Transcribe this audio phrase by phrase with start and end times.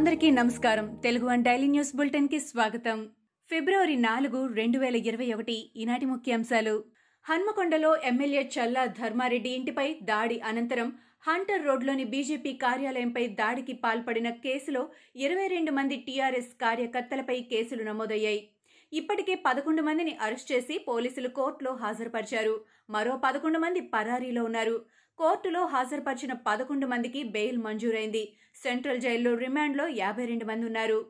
[0.00, 0.96] అందరికీ నమస్కారం.
[1.02, 3.08] Telugu one daily news బులెటిన్కి స్వాగతం.
[3.50, 6.84] ఫిబ్రవరి నాలుగు రెండు వేల ఇరవై ఒకటి ఈనాటి ముఖ్యాంశాలు.
[7.24, 10.92] హన్మకొండలో ఎమ్మెల్యే చల్లా ధర్మారెడ్డి ఇంటిపై దాడి అనంతరం
[11.28, 18.48] హంటర్ రోడ్లోని బీజేపీ కార్యాలయంపై దాడికి పాల్పడిన కేసులో ఇరవై రెండు మంది టీఆర్ఎస్ కార్యకర్తలపై కేసులు నమోదయ్యాయి.
[18.92, 22.60] ఇప్పటికే పదకొండు మందిని అరెస్ట్ చేసి పోలీసులు కోర్టులో హాజరుపరిచారు.
[22.90, 24.84] మరో పదకొండు మంది పరారీలో ఉన్నారు.
[25.20, 28.22] కోర్టులో హాజరుపరిచిన పదకొండు మందికి బెయిల్ మంజూరైంది.
[28.62, 31.00] సెంట్రల్ జైల్లో రిమాండ్లో యాభై రెండు మంది ఉన్నారు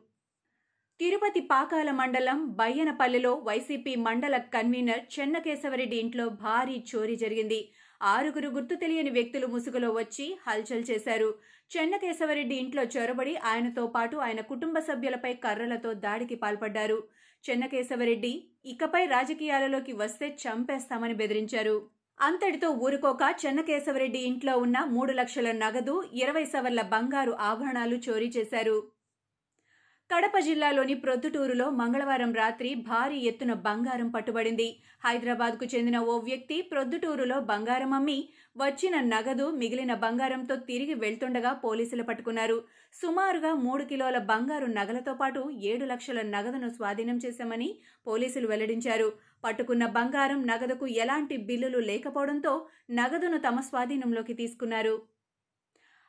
[0.99, 7.71] తిరుపతి పాకాల మండలం బయ్యనపల్లిలో వైసీపీ మండల కన్వీనర్ చెన్నకేశవరెడ్డి ఇంట్లో భారీ చోరీ జరిగింది.
[8.01, 11.29] ఆరుగురు గుర్తు తెలియని వ్యక్తులు ముసుగులో వచ్చి హల్చల్ చేశారు.
[11.77, 17.03] చెన్నకేశవరెడ్డి ఇంట్లో చొరబడి ఆయనతో పాటు ఆయన కుటుంబ సభ్యులపై కర్రలతో దాడికి పాల్పడ్డారు.
[17.49, 18.33] చెన్నకేశవరెడ్డి
[18.65, 22.00] ఇకపై రాజకీయాలలోకి వస్తే చంపేస్తామని బెదిరించారు.
[22.21, 28.75] అంతటితో ఊరుకోక చెన్నకేశవరెడ్డి ఇంట్లో ఉన్న మూడు లక్షల నగదు ఇరవై సవర్ల బంగారు ఆభరణాలు చోరీ చేశారు.
[30.11, 34.65] కడప జిల్లాలోని ప్రొద్దుటూరులో మంగళవారం రాత్రి భారీ ఎత్తున బంగారం పట్టుబడింది.
[35.05, 38.17] హైదరాబాద్కు చెందిన ఓ వ్యక్తి ప్రొద్దుటూరులో బంగారం అమ్మి
[38.57, 42.57] వచ్చిన నగదు మిగిలిన బంగారంతో తిరిగి వెళ్తుండగా పోలీసులు పట్టుకున్నారు.
[42.95, 47.69] సుమారుగా మూడు కిలోల బంగారు నగలతో పాటు ఏడు లక్షల నగదును స్వాధీనం చేశామని
[48.07, 49.09] పోలీసులు వెల్లడించారు.
[49.43, 52.53] పట్టుకున్న బంగారం నగదుకు ఎలాంటి బిల్లులు లేకపోవడంతో
[53.01, 54.95] నగదును తమ స్వాధీనంలోకి తీసుకున్నారు.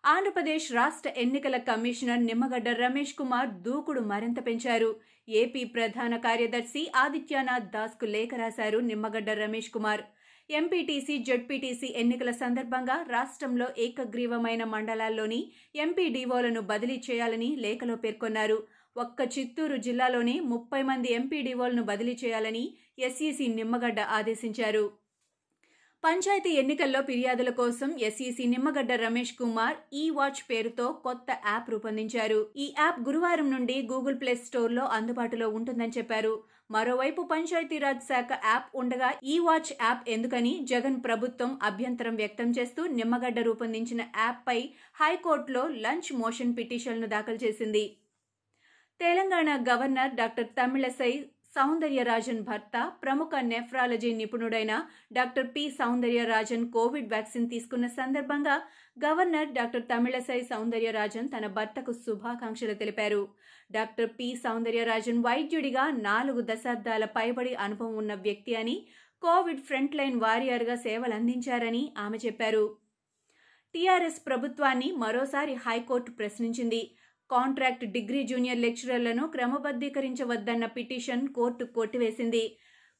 [0.04, 4.88] ఆంధ్రప్రదేశ్ రాష్ట్ర ఎన్నికల కమిషనర్ నిమ్మగడ్డ రమేష్ కుమార్ దూకుడు మరింత పెంచారు.
[5.28, 10.02] ఏపీ ప్రధాన కార్యదర్శి ఆదిత్యనాథ్ దాస్కు లేఖ రాశారు నిమ్మగడ్డ రమేష్ కుమార్.
[10.50, 15.40] ఎంపీటీసీ జడ్పీటీసీ ఎన్నికల సందర్భంగా రాష్ట్రంలో ఏకగ్రీవమైన మండలాల్లోని
[15.76, 18.58] ఎంపీడీఓలను బదిలీ చేయాలని లేఖలో పేర్కొన్నారు.
[18.96, 22.64] ఒక్క చిత్తూరు జిల్లాలోనే ముప్పై మంది ఎంపీడీఓలను బదిలీ చేయాలని
[22.98, 24.84] ఎస్ఈసీ నిమ్మగడ్డ ఆదేశించారు.
[26.04, 32.38] పంచాయతీ ఎన్నికల్లో ఫిర్యాదుల కోసం ఎస్ఈసి నిమ్మగడ్డ రమేష్ కుమార్ ఈ వాచ్ పేరుతో కొత్త యాప్ రూపొందించారు.
[32.56, 36.34] ఈ యాప్ గురువారం నుండి గూగుల్ ప్లే స్టోర్లో అందుబాటులో ఉంటుందని చెప్పారు.
[36.70, 43.40] మరోవైపు పంచాయతీరాజ్ శాఖ యాప్ ఉండగా ఈ వాచ్ యాప్ ఎందుకని జగన్ ప్రభుత్వం అభ్యంతరం వ్యక్తం చేస్తూ నిమ్మగడ్డ
[43.40, 44.58] రూపొందించిన యాప్పై
[45.00, 47.84] హైకోర్టులో లంచ్ మోషన్ పిటిషన్ను దాఖలు చేసింది.
[49.00, 51.12] తెలంగాణ గవర్నర్ డాక్టర్ తమిళసై
[51.54, 54.72] సౌందర్యరాజన్ భర్త ప్రముఖ nephrology నిపుణుడైన
[55.12, 55.70] doctor P.
[55.70, 58.54] Soundararajan Covid vaccine తీసుకున్న సందర్భంగా
[59.04, 63.28] గవర్నర్ డాక్టర్ తమిళసై సౌందర్యరాజన్ తన భర్తకు శుభాకాంక్షలు తెలిపారు.
[63.70, 64.28] Doctor P.
[64.44, 68.86] సౌందర్యరాజన్ వైద్యుడిగా నాలుగు దశాబ్దాల పైబడి అనుభవం ఉన్న వ్యక్తి అని
[69.22, 72.64] కోవిడ్ ఫ్రంట్ లైన్ వారియర్గా సేవలందించారని ఆమె చెప్పారు.
[73.74, 76.82] టీఆర్ఎస్ ప్రభుత్వాన్ని మరోసారి హైకోర్టు ప్రశ్నించింది.
[77.32, 82.44] కాంట్రాక్ట్ డిగ్రీ జూనియర్ లెక్చరర్లను క్రమబద్ధీకరించవద్దన్న పిటిషన్ కోర్టు కొట్టివేసింది.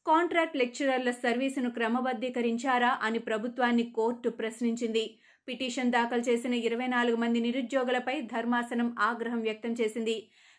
[0.06, 5.04] కాంట్రాక్ట్ లెక్చరర్ల సర్వీసును క్రమబద్ధీకరించారా అని ప్రభుత్వాన్ని కోర్టు ప్రశ్నించింది.
[5.48, 10.16] పిటిషన్ దాఖలు చేసిన ఇరవై నాలుగు మంది నిరుద్యోగులపై ధర్మాసనం ఆగ్రహం వ్యక్తం చేసింది.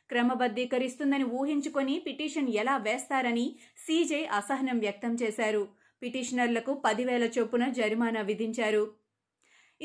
[0.10, 3.46] క్రమబద్ధీకరిస్తుందని ఊహించుకొని పిటిషన్ ఎలా వేస్తారని
[3.86, 5.64] సీజే అసహనం వ్యక్తం చేశారు.
[6.02, 8.84] పిటిషనర్లకు పదివేల చొప్పున జరిమానా విధించారు.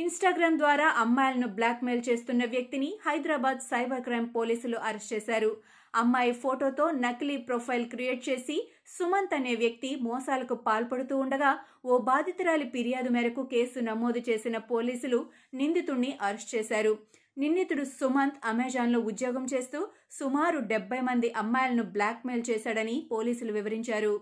[0.00, 5.50] ఇన్స్టాగ్రామ్ ద్వారా అమ్మాయిలను బ్లాక్మెయిల్ చేస్తున్న వ్యక్తిని హైదరాబాద్ సైబర్ క్రైమ్ పోలీసులు అరెస్ట్ చేశారు.
[5.94, 8.56] అమ్మాయి ఫోటోతో నకిలీ ప్రొఫైల్ క్రియేట్ చేసి
[8.96, 11.50] సుమంత్ అనే వ్యక్తి మోసాలకు పాల్పడుతూ ఉండగా
[11.90, 15.20] ఓ బాధితురాలి ఫిర్యాదు మేరకు కేసు నమోదు చేసిన పోలీసులు
[15.60, 16.92] నిందితుణ్ణి అరెస్ట్ చేశారు.
[17.36, 19.80] నిందితుడు సుమంత్ అమెజాన్లో ఉద్యోగం చేస్తూ
[20.20, 24.14] సుమారు డెబ్బై మంది అమ్మాయిలను బ్లాక్మెయిల్ చేశాడని పోలీసులు వివరించారు.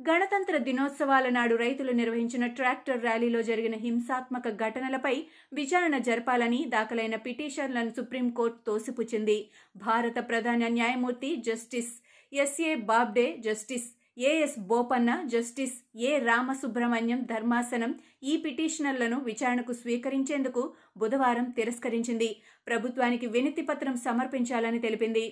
[0.00, 5.14] గణతంత్ర దినోత్సవాల నాడు రైతులు నిర్వహించిన ట్రాక్టర్ ర్యాలీలో జరిగిన హింసాత్మక ఘటనలపై
[5.52, 9.50] విచారణ జరపాలని దాఖలైన పిటిషన్లను సుప్రీంకోర్టు తోసిపుచ్చింది.
[9.76, 11.92] భారత ప్రధాన న్యాయమూర్తి justice
[12.32, 17.90] S A Bobde justice A S Bopanna justice A Ramasubramanian ధర్మాసనం
[18.22, 20.62] ఈ పిటిషనర్లను విచారణకు స్వీకరించేందుకు
[20.96, 22.30] బుధవారం తిరస్కరించింది.
[22.66, 25.26] ప్రభుత్వానికి వినతి పత్రం సమర్పించాలని తెలిపింది.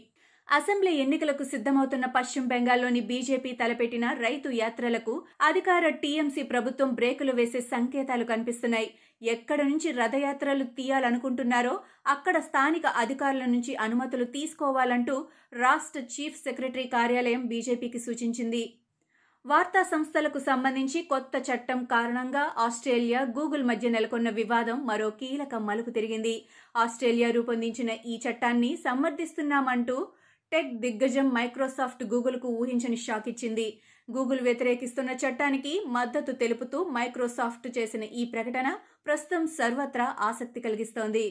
[0.49, 8.25] అసెంబ్లీ ఎన్నికలకు సిద్ధమవుతున్న పశ్చిమ బెంగాల్లోని బీజేపీ తలపెట్టిన రైతు యాత్రలకు అధికార టీఎంసీ ప్రభుత్వం బ్రేకులు వేసే సంకేతాలు
[8.25, 8.89] కనిపిస్తున్నాయి.
[9.35, 11.75] ఎక్కడ నుంచి రథయాత్రలు తీయాలనుకుంటున్నారో
[12.07, 15.17] అక్కడ స్థానిక అధికారుల నుంచి అనుమతులు తీసుకోవాలంటూ
[15.65, 18.65] రాష్ట్ర చీఫ్ సెక్రటరీ కార్యాలయం బీజేపీకి సూచించింది.
[19.45, 26.35] వార్తా సంస్థలకు సంబంధించి కొత్త చట్టం కారణంగా ఆస్ట్రేలియా గూగుల్ మధ్య నెలకొన్న వివాదం మరో కీలక మలుపు తిరిగింది.
[26.75, 29.97] ఆస్ట్రేలియా రూపొందించిన ఈ చట్టాన్ని సమర్థిస్తున్నామంటూ
[30.55, 33.65] టెక్ దిగ్గజం మైక్రోసాఫ్ట్ గూగుల్కు ఊహించని షాక్ ఇచ్చింది.
[34.11, 38.69] గూగుల్ వ్యతిరేకిస్తున్న చట్టానికి మద్దతు తెలుపుతూ మైక్రోసాఫ్ట్ చేసిన ఈ ప్రకటన
[39.07, 41.25] ప్రస్తుతం సర్వత్రా ఆసక్తి కలిగిస్తోంది.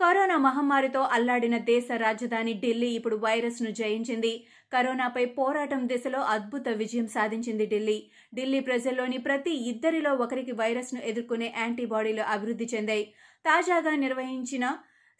[0.00, 4.46] కరోనా మహమ్మారితో అల్లాడిన దేశ రాజధాని ఢిల్లీ ఇప్పుడు వైరస్ను జయించింది.
[4.72, 7.98] కరోనాపై పోరాటం దిశలో అద్భుత విజయం సాధించింది ఢిల్లీ.
[8.34, 13.06] ఢిల్లీ ప్రజల్లోని ప్రతి ఇద్దరిలో ఒకరికి వైరస్ను ఎదుర్కొనే యాంటీబాడీలు అభివృద్ధి చెందాయి.
[13.44, 14.64] తాజాగా నిర్వహించిన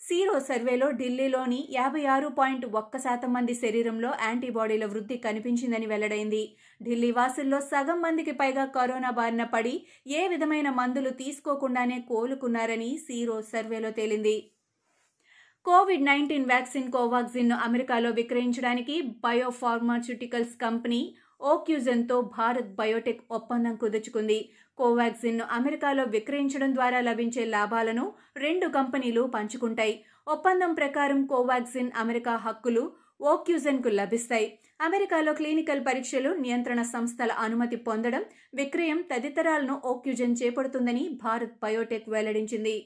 [0.00, 6.42] సీరో సర్వేలో ఢిల్లీలోని యాభై ఆరు పాయింట్ ఒక్క శాతం మంది శరీరంలో యాంటీబాడీల వృద్ధి కనిపించిందని వెల్లడైంది.
[6.80, 9.74] ఢిల్లీ వాసుల్లో సగం మందికి పైగా కరోనా బారిన పడి
[10.18, 14.36] ఏ విధమైన మందులు తీసుకోకుండానే కోలుకున్నారని సీరో సర్వేలో తేలింది.
[15.66, 21.00] కోవిడ్ నైన్టీన్ వ్యాక్సిన్ కోవాక్సిన్ను అమెరికాలో విక్రయించడానికి బయోఫార్మాస్యూటికల్స్ కంపెనీ
[21.52, 24.38] ఓక్యూజన్తో భారత్ బయోటెక్ ఒప్పందం కుదుర్చుకుంది.
[24.78, 28.04] కోవాక్సిన్ను అమెరికాలో విక్రయించడం ద్వారా లభించే లాభాలను
[28.36, 29.94] రెండు కంపెనీలు పంచుకుంటాయి.
[30.28, 34.48] ఒప్పందం ప్రకారం కోవాక్సిన్ అమెరికా హక్కులు ఓక్యూజన్కు లభిస్తాయి.
[34.80, 38.24] అమెరికాలో క్లినికల్ పరీక్షలు నియంత్రణ సంస్థల అనుమతి పొందడం
[38.54, 42.76] విక్రయం తదితరాలను ఓక్యూజన్ చేపడుతుందని భారత్ బయోటెక్ వెల్లడించింది.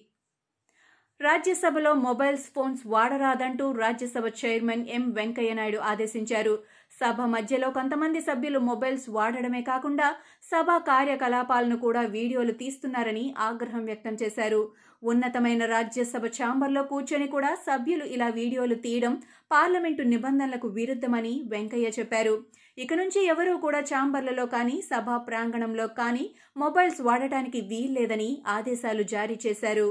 [1.21, 6.55] రాజ్యసభలో మొబైల్స్ ఫోన్స్ వాడరాదంటూ రాజ్యసభ చైర్మన్ ఎం వెంకయ్యనాయుడు ఆదేశించారు.
[6.93, 10.09] సభ మధ్యలో కొంతమంది సభ్యులు మొబైల్స్ వాడడమే కాకుండా
[10.51, 14.63] సభా కార్యకలాపాలను కూడా వీడియోలు తీస్తున్నారని ఆగ్రహం వ్యక్తం చేశారు.
[15.03, 19.15] ఉన్నతమైన రాజ్యసభ ఛాంబర్లో కూర్చొని కూడా సభ్యులు ఇలా వీడియోలు తీయడం
[19.51, 22.35] పార్లమెంటు నిబంధనలకు విరుద్ధమని వెంకయ్య చెప్పారు.
[22.79, 26.27] ఇక నుంచి ఎవరూ కూడా ఛాంబర్లలో కానీ సభా ప్రాంగణంలో కానీ
[26.57, 29.91] మొబైల్స్ వాడటానికి వీల్లేదని ఆదేశాలు జారీ చేశారు.